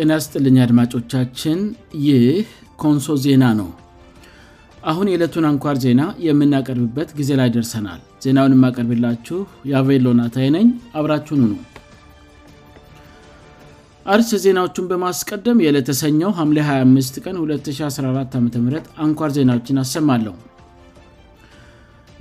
[0.00, 1.58] ጥናስጥልኛ አድማጮቻችን
[2.06, 2.24] ይህ
[2.82, 3.68] ኮንሶ ዜና ነው
[4.90, 9.38] አሁን የዕለቱን አንኳር ዜና የምናቀርብበት ጊዜ ላይ ደርሰናል ዜናውን የማቀርብላችሁ
[9.70, 10.66] የቬሎናታይ ነኝ
[11.00, 11.60] አብራችኑ ነው
[14.14, 18.44] አርስ ዜናዎቹን በማስቀደም የለተሰኘው ሀምሌ 25 ቀን 214 አም
[19.06, 20.34] አንኳር ዜናዎችን አሰማለሁ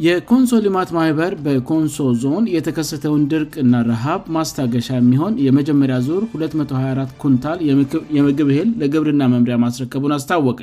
[0.03, 7.59] የኮንሶ ልማት ማህበር በኮንሶ ዞን የተከሰተውን ድርቅና ረሃብ ማስታገሻ የሚሆን የመጀመሪያ ዙር 224 ኩንታል
[8.17, 10.59] የምግብ እህል ለግብርና መምሪያ ማስረከቡን አስታወቀ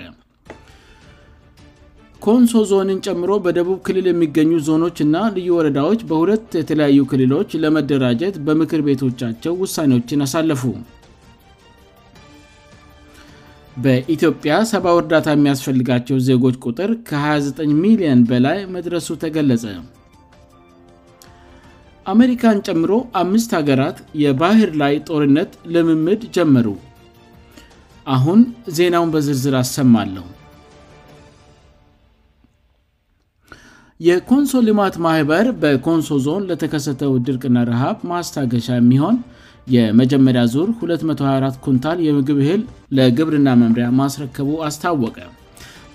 [2.27, 9.55] ኮንሶ ዞንን ጨምሮ በደቡብ ክልል የሚገኙ ዞኖችና ልዩ ወረዳዎች በሁለት የተለያዩ ክልሎች ለመደራጀት በምክር ቤቶቻቸው
[9.65, 10.63] ውሳኔዎችን አሳለፉ
[13.85, 19.65] በኢትዮጵያ ሰብ እርዳታ የሚያስፈልጋቸው ዜጎች ቁጥር ከ29 ሚሊዮን በላይ መድረሱ ተገለጸ
[22.13, 22.93] አሜሪካን ጨምሮ
[23.23, 26.69] አምስት ሀገራት የባህር ላይ ጦርነት ልምምድ ጀመሩ
[28.15, 28.41] አሁን
[28.79, 30.27] ዜናውን በዝርዝር አሰማለሁ
[34.09, 39.17] የኮንሶ ልማት ማህበር በኮንሶ ዞን ለተከሰተው ድርቅና ረሃብ ማስታገሻ የሚሆን
[39.75, 42.63] የመጀመሪያ ዙር 224 ኩንታል የምግብ እህል
[42.99, 45.19] ለግብርና መምሪያ ማስረከቡ አስታወቀ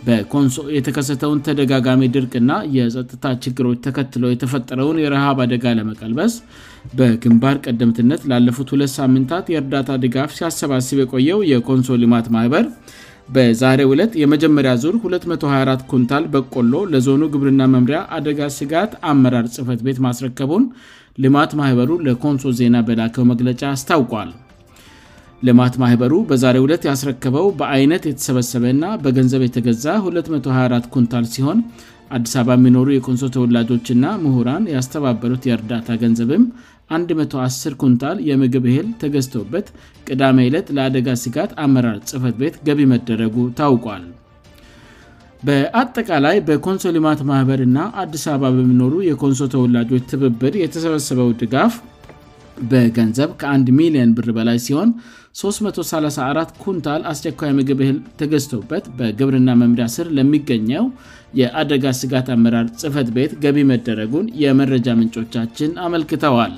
[0.07, 6.33] በኮንሶ የተከሰተውን ተደጋጋሚ ድርቅና የጸጥታ ችግሮች ተከትሎ የተፈጠረውን የረሃብ አደጋ ለመቀልበስ
[6.97, 12.67] በግንባር ቀደምትነት ላለፉት ሁለት ሳምንታት የእርዳታ ድጋፍ ሲያሰባስብ የቆየው የኮንሶ ልማት ማህበር
[13.35, 19.97] በዛሬው ዕለት የመጀመሪያ ዙር 224 ኩንታል በቆሎ ለዞኑ ግብርና መምሪያ አደጋ ስጋት አመራር ጽህፈት ቤት
[20.07, 20.63] ማስረከቡን
[21.23, 24.29] ልማት ማህበሩ ለኮንሶ ዜና በላከው መግለጫ አስታውቋል
[25.47, 31.59] ልማት ማህበሩ በዛሬ 2ለት ያስረከበው በአይነት የተሰበሰበእና በገንዘብ የተገዛ 224 ኩንታል ሲሆን
[32.17, 36.45] አዲስ አበባ የሚኖሩ የኮንሶ ተወላጆችእና ምሁራን ያስተባበሩት የእርዳታ ገንዘብም
[36.95, 39.67] 110 ኩንታል የምግብ እህል ተገዝተውበት
[40.09, 44.05] ቅዳሜ ዕለት ለአደጋ ስጋት አመራር ጽፈት ቤት ገቢ መደረጉ ታውቋል
[45.47, 51.73] በአጠቃላይ በኮንሶ ሊማት ማኅበርና አዲስ አበባ በሚኖሩ የኮንሶ ተወላጆች ትብብር የተሰበሰበው ድጋፍ
[52.69, 54.89] በገንዘብ ከ1 ሚሊ0ን ብር በላይ ሲሆን
[55.41, 60.87] 334 ኩንታል አስቸኳይ ምግብ ህል ተገዝቶበት በግብርና መምዳ ስር ለሚገኘው
[61.41, 66.55] የአደጋ ስጋት አመራር ጽህፈት ቤት ገቢ መደረጉን የመረጃ ምንጮቻችን አመልክተዋል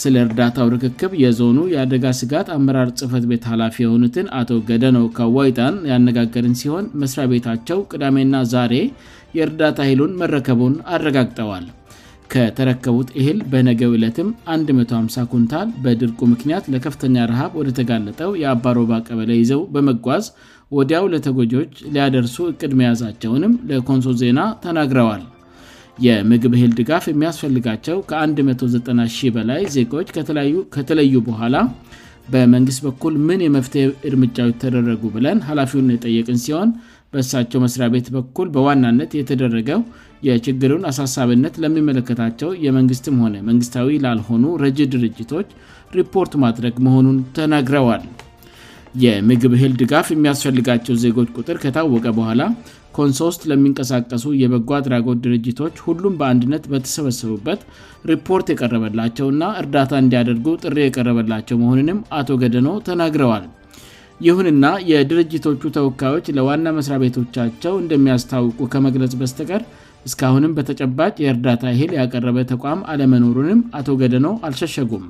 [0.00, 6.54] ስለ እርዳታው ርክክብ የዞኑ የአደጋ ስጋት አመራር ጽህፈት ቤት ኃላፊ የሆኑትን አቶ ገደኖ ካዋይጣን ያነጋገርን
[6.60, 8.74] ሲሆን መስሪያ ቤታቸው ቅዳሜና ዛሬ
[9.38, 11.66] የእርዳታ ህሉን መረከቡን አረጋግጠዋል
[12.34, 20.26] ከተረከቡት እህል በነገው ዕለትም 150 ኩንታል በድርቁ ምክንያት ለከፍተኛ ረሃብ ወደተጋለጠው የአባሮባ ቀበለ ይዘው በመጓዝ
[20.78, 25.22] ወዲያው ለተጎጆዎች ሊያደርሱ እቅድ መያዛቸውንም ለኮንሶ ዜና ተናግረዋል
[26.06, 30.08] የምግብሄል ድጋፍ የሚያስፈልጋቸው ከ190 በላይ ዜጋዎች
[30.76, 31.56] ከተለዩ በኋላ
[32.32, 36.70] በመንግስት በኩል ምን የመፍትሄ እርምጃዎተደረጉ ብለን ኃላፊውን የጠየቅን ሲሆን
[37.14, 39.80] በእሳቸው መስሪያ ቤት በኩል በዋናነት የተደረገው
[40.28, 45.48] የችግሩን አሳሳብነት ለሚመለከታቸው የመንግስትም ሆነ መንግስታዊ ላልሆኑ ረጅ ድርጅቶች
[46.00, 48.04] ሪፖርት ማድረግ መሆኑን ተናግረዋል
[49.02, 52.42] የምግብ ህል ድጋፍ የሚያስፈልጋቸው ዜጎች ቁጥር ከታወቀ በኋላ
[52.96, 57.60] ኮንሶውስት ለሚንቀሳቀሱ የበጎ አድራጎት ድርጅቶች ሁሉም በአንድነት በተሰበሰቡበት
[58.10, 63.46] ሪፖርት የቀረበላቸው እና እርዳታ እንዲያደርጉ ጥሪ የቀረበላቸው መሆኑንም አቶ ገደኖ ተናግረዋል
[64.26, 69.64] ይሁንና የድርጅቶቹ ተወካዮች ለዋና መስሪያ ቤቶቻቸው እንደሚያስታውቁ ከመግለጽ በስተቀር
[70.08, 75.04] እስካሁንም በተጨባጭ የእርዳታ ህል ያቀረበ ተቋም አለመኖሩንም አቶ ገደኖ አልሸሸጉም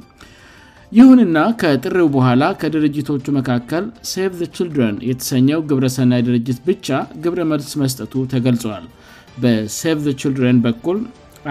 [0.96, 6.88] ይሁንና ከጥሪው በኋላ ከድርጅቶቹ መካከል ሰvh ችልድን የተሰኘው ግብረሰናይ ድርጅት ብቻ
[7.24, 8.84] ግብረ መልስ መስጠቱ ተገልጿዋል
[9.42, 10.98] በሰv h ችልድረን በኩል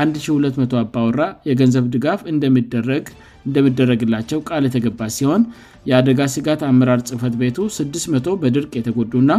[0.06, 1.19] 1200 አባወራ
[1.50, 5.44] የገንዘብ ድጋፍ እንደምደረግላቸው ቃል የተገባ ሲሆን
[5.91, 9.32] የአደጋ ስጋት አመራር ጽህፈት ቤቱ 600 በድርቅ የተጎዱእና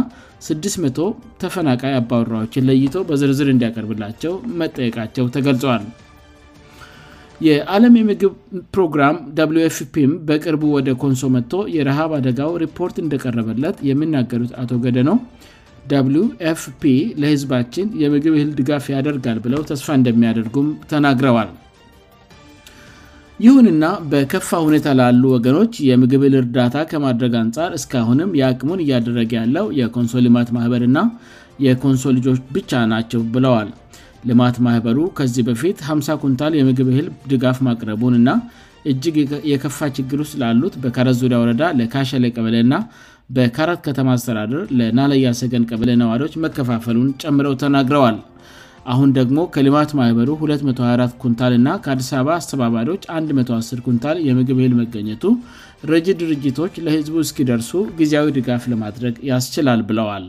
[0.53, 1.09] 600
[1.43, 4.33] ተፈናቃይ አባወራዎችን ለይቶ በዝርዝር እንዲያቀርብላቸው
[4.63, 5.85] መጠየቃቸው ተገልጿል
[7.47, 8.33] የዓለም የምግብ
[8.75, 9.15] ፕሮግራም
[9.77, 15.11] fፒም በቅርቡ ወደ ኮንሶ መጥቶ የረሃብ አደጋው ሪፖርት እንደቀረበለት የምናገሩት አቶ ገደኖ
[16.59, 16.83] ፍፒ
[17.21, 21.49] ለህዝባችን የምግብ ህል ድጋፍ ያደርጋል ብለው ተስፋ እንደሚያደርጉም ተናግረዋል
[23.45, 30.23] ይሁንና በከፋ ሁኔታ ላሉ ወገኖች የምግብ ል እርዳታ ከማድረግ አንጻር እስካአሁንም የአቅሙን እያደረገ ያለው የኮንሶል
[30.27, 30.99] ልማት ማህበር ና
[31.65, 33.69] የኮንሶ ልጆች ብቻ ናቸው ብለዋል
[34.29, 38.29] ልማት ማህበሩ ከዚህ በፊት 50 ኩንታል የምግብ ህል ድጋፍ ማቅረቡን እና
[38.91, 39.17] እጅግ
[39.51, 42.77] የከፋ ችግር ውስጥ ላሉት በካረት ዙሪያ ወረዳ ለካሸለ ቀበለ ና
[43.35, 48.17] በካራት ከተማ አስተዳደር ለናለያ ሰገን ቀበለ ነዋሪዎች መከፋፈሉን ጨምረው ተናግረዋል
[48.93, 53.03] አሁን ደግሞ ከልማት ማኅበሩ 224 ኩንታል እና ከአዲስ አባ አስተባባሪዎች
[53.39, 55.23] 110 ኩንታል የምግብ ህል መገኘቱ
[55.91, 57.71] ረጅ ድርጅቶች ለህዝቡ እስኪደርሱ
[58.01, 60.25] ጊዜያዊ ድጋፍ ለማድረግ ያስችላል ብለዋል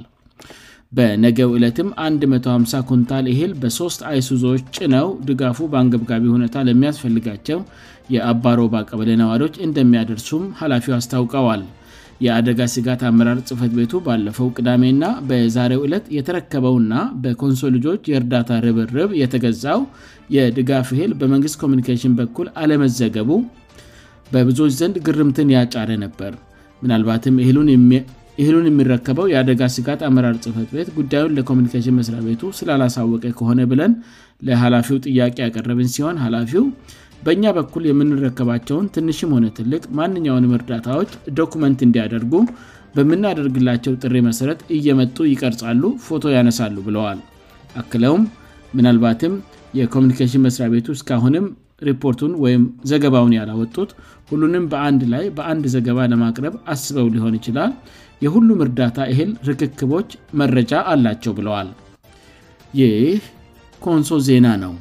[0.97, 1.89] በነገው ዕለትም
[2.33, 7.59] 150 ኩንታል እህል በ3ት አይሱዞዎች ጭነው ድጋፉ በአንግብጋቢ ሁኔታ ለሚያስፈልጋቸው
[8.15, 11.63] የአባሮባ ቀበለ ነዋሪዎች እንደሚያደርሱም ኃላፊው አስታውቀዋል
[12.25, 19.81] የአደጋ ስጋት አመራር ጽፈት ቤቱ ባለፈው ቅዳሜእና በዛሬው ዕለት የተረከበውና በኮንሶል ልጆች የእርዳታ ርብርብ የተገዛው
[20.37, 23.31] የድጋፍ እህል በመንግስት ኮሚኒኬሽን በኩል አለመዘገቡ
[24.35, 26.33] በብዙዎች ዘንድ ግርምትን ያጫረ ነበር
[26.85, 27.69] ምናልባትም ህሉን
[28.41, 33.93] ይህሉን የምረከበው የአደጋ ስጋት አመራር ጽህፈት ቤት ጉዳዩን ለኮሚኒኬሽን መስሪያ ቤቱ ስላላሳወቀ ከሆነ ብለን
[34.47, 36.65] ለሀላፊው ጥያቄ ያቀረብን ሲሆን ሀላፊው
[37.27, 42.33] በእኛ በኩል የምንረከባቸውን ትንሽም ሆነ ትልቅ ማንኛውንም እርዳታዎች ዶኩመንት እንዲያደርጉ
[42.97, 47.21] በምናደርግላቸው ጥሪ መሰረት እየመጡ ይቀርጻሉ ፎቶ ያነሳሉ ብለዋል
[47.83, 48.25] አክለውም
[48.79, 49.33] ምናልባትም
[49.79, 51.47] የኮሚኒኬሽን መስሪያ ቤቱ እስካአሁንም
[51.89, 53.91] ሪፖርቱን ወይም ዘገባውን ያላወጡት
[54.31, 57.73] ሁሉንም በአንድ ላይ በአንድ ዘገባ ለማቅረብ አስበው ሊሆን ይችላል
[58.25, 61.71] የሁሉም እርዳታ ይህል ርክክቦች መረጃ አላቸው ብለዋል
[62.81, 63.17] ይህ
[63.87, 64.75] ኮንሶ ዜና ነው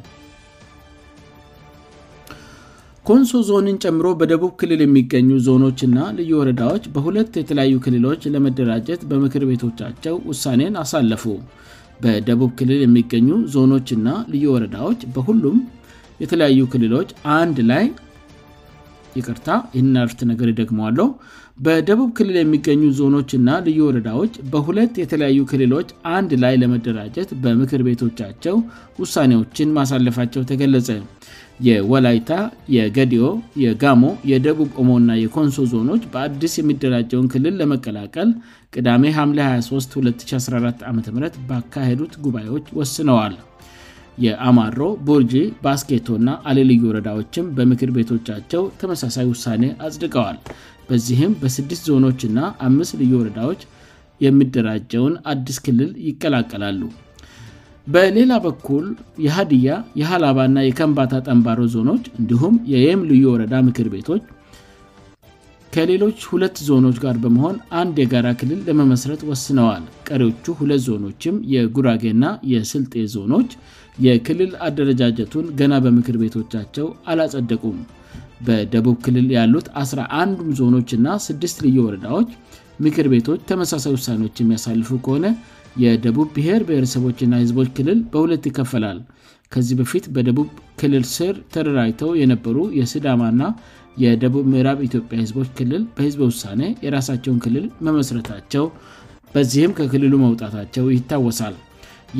[3.07, 10.15] ኮንሶ ዞንን ጨምሮ በደቡብ ክልል የሚገኙ ዞኖችእና ልዩ ወረዳዎች በሁለት የተለያዩ ክልሎች ለመደራጀት በምክር ቤቶቻቸው
[10.29, 11.25] ውሳኔን አሳለፉ
[12.03, 15.57] በደቡብ ክልል የሚገኙ ዞኖችና ልዩ ወረዳዎች በሁሉም
[16.23, 17.09] የተለያዩ ክልሎች
[17.39, 17.85] አንድ ላይ
[19.19, 21.07] ይቅርታ ይህናእርት ነገር ይደግመዋለው
[21.65, 28.55] በደቡብ ክልል የሚገኙ ዞኖችእና ልዩ ወረዳዎች በሁለት የተለያዩ ክልሎች አንድ ላይ ለመደራጀት በምክር ቤቶቻቸው
[29.01, 30.89] ውሳኔዎችን ማሳለፋቸው ተገለጸ
[31.67, 32.31] የወላይታ
[32.75, 33.25] የገድዮ
[33.63, 38.31] የጋሞ የደቡብ ኦሞ እና የኮንሶ ዞኖች በአዲስ የሚደራጀውን ክልል ለመቀላቀል
[38.75, 39.97] ቅዳሜ ሐም 23
[40.33, 40.99] 2014 ዓም
[41.49, 43.35] ባካሄዱት ጉባኤዎች ወስነዋል
[44.25, 50.37] የአማሮ ቦርጂ ባስኬቶ ና አሌ ልዩ ወረዳዎችም በምክር ቤቶቻቸው ተመሳሳይ ውሳኔ አጽድቀዋል
[50.89, 53.61] በዚህም በስድስት ዞኖችና አምስት ልዩ ወረዳዎች
[54.25, 56.81] የሚደራጀውን አዲስ ክልል ይቀላቀላሉ
[57.93, 58.85] በሌላ በኩል
[59.25, 59.69] የሀዲያ
[60.01, 64.23] የሀላባ ና የከንባታ ጠንባሮ ዞኖች እንዲሁም የየም ልዩ ወረዳ ምክር ቤቶች
[65.75, 72.93] ከሌሎች ሁለት ዞኖች ጋር በመሆን አንድ የጋራ ክልል ለመመስረት ወስነዋል ቀሪዎቹ ሁለት ዞኖችም የጉራጌና የስልጤ
[73.15, 73.51] ዞኖች
[74.05, 77.77] የክልል አደረጃጀቱን ገና በምክር ቤቶቻቸው አላጸደቁም
[78.47, 82.29] በደቡብ ክልል ያሉት አስራ አንዱም ዞኖች እና ስድስት ልዩ ወረዳዎች
[82.85, 85.25] ምክር ቤቶች ተመሳሳይ ውሳኔዎች የሚያሳልፉ ከሆነ
[85.85, 88.99] የደቡብ ብሔር ብሔረሰቦችና ህዝቦች ክልል በሁለት ይከፈላል
[89.55, 90.47] ከዚህ በፊት በደቡብ
[90.81, 93.49] ክልል ስር ተደራይተው የነበሩ የስዳማ ና
[94.01, 98.65] የደቡብ ምዕራብ ኢትዮጵያ ህዝቦች ክልል በህዝብ ውሳኔ የራሳቸውን ክልል መመስረታቸው
[99.33, 101.55] በዚህም ከክልሉ መውጣታቸው ይታወሳል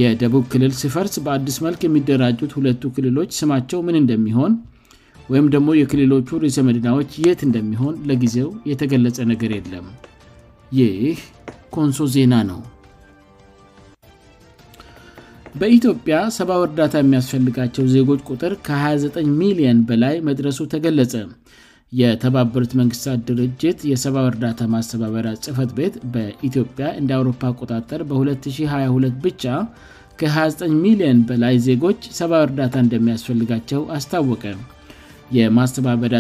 [0.02, 4.54] የደቡብ ክልል ስፈርስ በአዲስ መልክ የሚደራጁት ሁለቱ ክልሎች ስማቸው ምን እንደሚሆን
[5.32, 9.88] ወይም ደግሞ የክልሎቹ ርዕሰ መድናዎች የት እንደሚሆን ለጊዜው የተገለጸ ነገር የለም
[10.80, 11.18] ይህ
[11.78, 12.62] ኮንሶ ዜና ነው
[15.62, 21.16] በኢትዮጵያ ሰብአው እርዳታ የሚያስፈልጋቸው ዜጎች ቁጥር ከ29 ሚሊዮን በላይ መድረሱ ተገለጸ
[22.00, 29.46] የተባበሩት መንግሥታት ድርጅት የ7ብው እርዳታ ማስተባበሪያ ጽህፈት ቤት በኢትዮጵያ እንደ አውሮፓ አጣጠር በ2022 ብቻ
[30.22, 34.44] ከ29 ሚሊዮን በላይ ዜጎች 7ው እርዳታ እንደሚያስፈልጋቸው አስታወቀ
[35.38, 36.16] የማስተባበዳ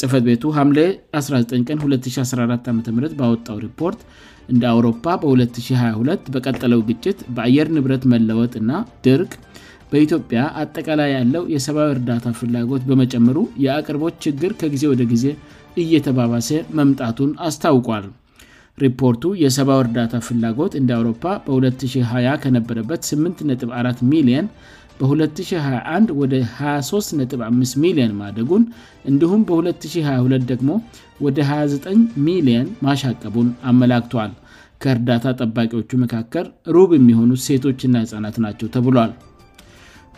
[0.00, 0.78] ጽፈት ቤቱ ምሌ
[1.20, 2.78] 19 ቀን 2014 ዓም
[3.20, 4.00] ባወጣው ሪፖርት
[4.52, 9.32] እን አውሮፓ በ2022 በቀጠለው ግጭት በአየር ንብረት መለወጥ ና ድርቅ
[9.90, 15.24] በኢትዮጵያ አጠቃላይ ያለው የሰብዊ እርዳታ ፍላጎት በመጨምሩ የአቅርቦች ችግር ከጊዜ ወደ ጊዜ
[15.82, 18.06] እየተባባሰ መምጣቱን አስታውቋል
[18.84, 24.48] ሪፖርቱ የሰብዊ እርዳታ ፍላጎት እን አውሮፓ በ2020 ከነበረበት 84 ሚሊየን
[25.00, 28.62] በ221 ወደ 235 ሚሊዮን ማደጉን
[29.10, 30.70] እንዲሁም በ222 ደግሞ
[31.24, 34.32] ወደ 29 ሚሊየን ማሻቀቡን አመላክተል
[34.82, 39.12] ከእርዳታ ጠባቂዎቹ መካከል ሩብ የሚሆኑ ሴቶችና ህጻናት ናቸው ተብሏል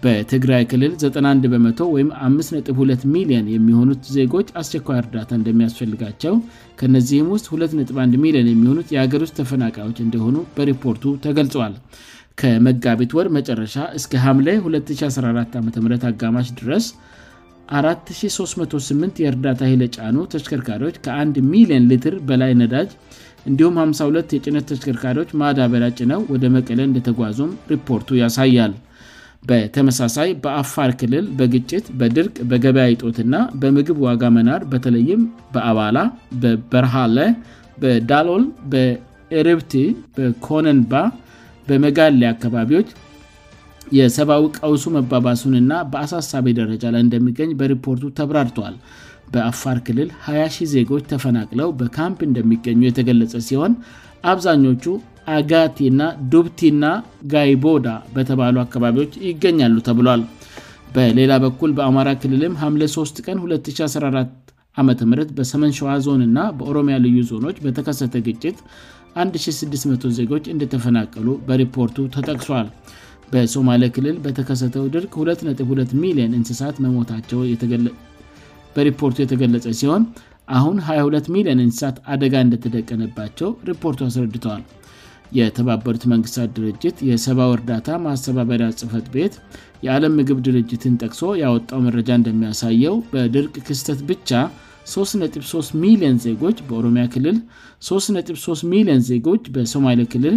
[0.04, 6.34] በትግራይ ክልል 91መ ወም 52 ሚሊየን የሚሆኑት ዜጎች አስቸኳይ እርዳታ እንደሚያስፈልጋቸው
[6.80, 11.74] ከእነዚህም ውስጥ 21 ሚሊዮን የሚሆኑት የአገር ውስጥ ተፈናቃዮች እንደሆኑ በሪፖርቱ ተገልጿል
[12.40, 16.84] ከመጋቢት ወር መጨረሻ እስከ ሀምሌ 214 ዓም አጋማሽ ድረስ
[17.78, 22.90] 438 የእርዳታ ለ ጫኑ ተሽከርካሪዎች ከ1 ሚሊ0ን ሊት በላይ ነዳጅ
[23.48, 28.72] እንዲሁም 52 የጭነት ተሽከርካሪዎች ማዳ በዳጭ ነው ወደ መቀለ እንደተጓዙም ሪፖርቱ ያሳያል
[29.50, 35.22] በተመሳሳይ በአፋር ክልል በግጭት በድርቅ በገበያ አይጦትና በምግብ ዋጋ መናድ በተለይም
[35.54, 35.98] በአባላ
[36.42, 37.18] በበርሃለ
[37.84, 39.72] በዳሎል በእርብቲ
[40.18, 40.92] በኮነንባ
[41.70, 42.88] በመጋላ አካባቢዎች
[43.98, 48.74] የሰብዊ ቀውሱ መባባሱንና በአሳሳቢ ደረጃ ላይ እንደሚገኝ በሪፖርቱ ተብራድተዋል
[49.34, 53.72] በአፋር ክልል 200 ዜጎች ተፈናቅለው በካምፕ እንደሚገኙ የተገለጸ ሲሆን
[54.32, 54.86] አብዛኞቹ
[55.36, 56.84] አጋቲ እና ዱብቲእና
[57.32, 60.22] ጋይቦዳ በተባሉ አካባቢዎች ይገኛሉ ተብሏል
[60.94, 64.38] በሌላ በኩል በአማራ ክልልም ሀም 3 ቀን 214
[64.80, 64.88] ዓም
[65.38, 68.58] በሰመንሸዋ ዞንእና በኦሮሚያ ልዩ ዞኖች በተከሰተ ግጭት
[69.22, 72.68] 1600 ዜጎች እንደተፈናቀሉ በሪፖርቱ ተጠቅሷል
[73.32, 77.40] በሶማሌ ክልል በተከሰተው ድርቅ 22 ሚሊየን እንስሳት መሞታቸው
[78.74, 80.02] በሪፖርቱ የተገለጸ ሲሆን
[80.58, 84.62] አሁን 22 ሚሊዮን እንስሳት አደጋ እንደተደቀነባቸው ሪፖርቱ አስረድቷዋል
[85.38, 89.34] የተባበሩት መንግስታት ድርጅት የሰብው እርዳታ ማተባበሪያ ጽፈት ቤት
[89.86, 94.30] የዓለም ምግብ ድርጅትን ጠቅሶ ያወጣው መረጃ እንደሚያሳየው በድርቅ ክስተት ብቻ
[94.96, 97.36] 33 ሚሊዮን ዜጎች በኦሮሚያ ክልል
[97.88, 100.36] 33 ሚሊዮን ዜጎች በሶማሌ ክልል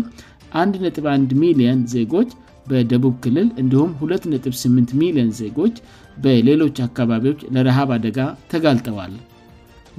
[0.63, 2.29] 11 ሚሊየን ዜጎች
[2.71, 5.75] በደቡብ ክልል እንዲሁም 28 ሚሊየን ዜጎች
[6.23, 8.19] በሌሎች አካባቢዎች ለረሃብ አደጋ
[8.51, 9.13] ተጋልጠዋል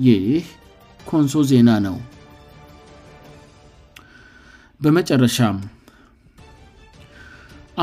[0.07, 0.29] ይህ
[1.11, 1.97] ኮንሶ ዜና ነው
[4.85, 5.59] በመጨረሻም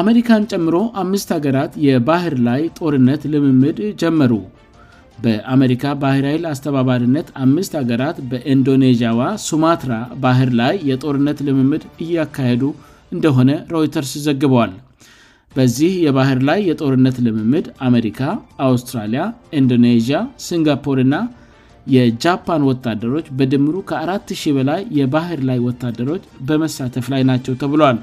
[0.02, 4.34] አሜሪካን ጨምሮ አምስት ሀገራት የባህር ላይ ጦርነት ልምምድ ጀመሩ
[5.24, 9.92] በአሜሪካ ባህርኃይል አስተባባሪነት አምስት ሀገራት በኢንዶኔዥያዋ ሱማትራ
[10.24, 12.64] ባህር ላይ የጦርነት ልምምድ እያካሄዱ
[13.16, 14.74] እንደሆነ ሮይተርስ ዘግበዋል
[15.56, 18.20] በዚህ የባህር ላይ የጦርነት ልምምድ አሜሪካ
[18.70, 19.24] አውስትራሊያ
[19.60, 21.16] ኢንዶኔዥያ ሲንጋፖርና
[21.96, 28.00] የጃፓን ወታደሮች በድምሩ ከአራት 000 በላይ የባህር ላይ ወታደሮች በመሳተፍ ላይ ናቸው ተብሏል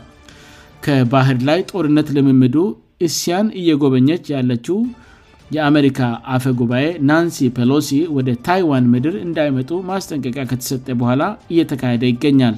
[0.87, 2.57] ከባህር ላይ ጦርነት ልምምዱ
[3.07, 4.77] እስያን እየጎበኘች ያለችው
[5.57, 6.01] የአሜሪካ
[6.37, 12.57] አፈ ጉባኤ ናንሲ ፖሎሲ ወደ ታይዋን ምድር እንዳይመጡ ማስጠንቀቂያ ከተሰጠ በኋላ እየተካሄደ ይገኛል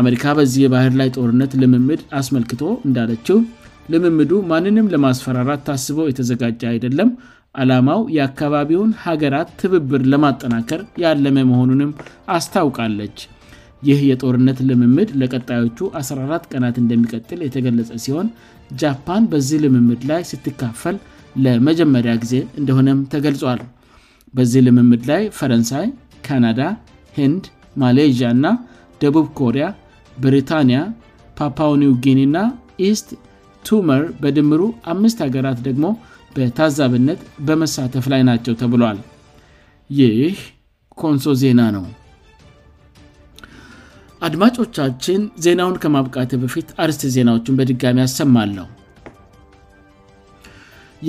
[0.00, 3.38] አሜሪካ በዚህ የባህር ላይ ጦርነት ልምምድ አስመልክቶ እንዳለችው
[3.92, 7.10] ልምምዱ ማንንም ለማስፈራራት ታስበው የተዘጋጀ አይደለም
[7.62, 11.90] አላማው የአካባቢውን ሀገራት ትብብር ለማጠናከር ያለመ መሆኑንም
[12.36, 13.16] አስታውቃለች
[13.88, 18.28] ይህ የጦርነት ልምምድ ለቀጣዮቹ 14 ቀናት እንደሚቀጥል የተገለጸ ሲሆን
[18.82, 20.96] ጃፓን በዚህ ልምምድ ላይ ስትካፈል
[21.44, 23.60] ለመጀመሪያ ጊዜ እንደሆነም ተገልጿል
[24.36, 25.86] በዚህ ልምምድ ላይ ፈረንሳይ
[26.26, 26.60] ካናዳ
[27.18, 27.44] ሂንድ
[27.82, 28.46] ማሌዥያ እና
[29.02, 29.64] ደቡብ ኮሪያ
[30.24, 30.80] ብሪታኒያ
[31.38, 32.38] ፓፓኒው ጊኒ እና
[32.88, 33.08] ኢስት
[33.68, 34.62] ቱመር በድምሩ
[34.92, 35.86] አምስት ሀገራት ደግሞ
[36.36, 38.98] በታዛብነት በመሳተፍ ላይ ናቸው ተብሏል
[40.00, 40.36] ይህ
[41.02, 41.84] ኮንሶ ዜና ነው
[44.26, 48.66] አድማጮቻችን ዜናውን ከማብቃት በፊት አርስት ዜናዎችን በድጋሚ ያሰማለው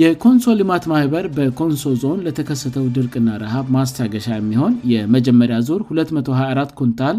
[0.00, 7.16] የኮንሶ ልማት ማህበር በኮንሶ ዞን ለተከሰተው ድርቅና ረሃብ ማስታገሻ የሚሆን የመጀመሪያ ዙር 224 ኩንታል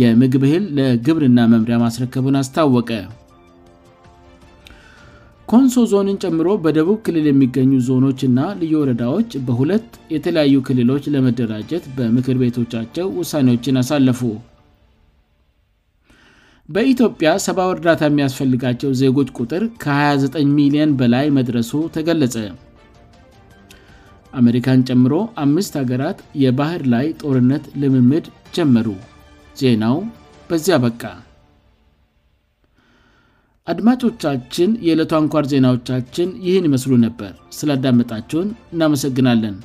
[0.00, 2.90] የምግብ ህል ለግብርና መምሪያ ማስረከቡን አስታወቀ
[5.52, 13.08] ኮንሶ ዞንን ጨምሮ በደቡብ ክልል የሚገኙ ዞኖችእና ልዩ ወረዳዎች በሁለት የተለያዩ ክልሎች ለመደራጀት በምክር ቤቶቻቸው
[13.22, 14.20] ውሳኔዎችን አሳለፉ
[16.76, 22.36] በኢትዮጵያ ሰብ ወርዳታ የሚያስፈልጋቸው ዜጎች ቁጥር ከ29 ሚሊዮን በላይ መድረሱ ተገለጸ
[24.40, 25.12] አሜሪካን ጨምሮ
[25.44, 28.26] አምስት ሀገራት የባህር ላይ ጦርነት ልምምድ
[28.58, 28.88] ጀመሩ
[29.60, 29.96] ዜናው
[30.50, 31.02] በዚያ በቃ
[33.72, 39.56] አድማጮቻችን የዕለቱ አንኳር ዜናዎቻችን ይህን ይመስሉ ነበር ስላዳመጣቸውን እናመሰግናለን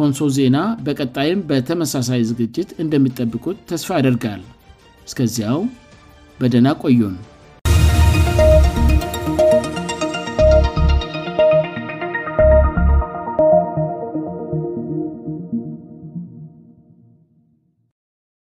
[0.00, 4.42] ኮንሶ ዜና በቀጣይም በተመሳሳይ ዝግጅት እንደሚጠብቁት ተስፋ ያደርጋል
[5.08, 5.58] እስከዚያው
[6.40, 7.14] bደና ቆyn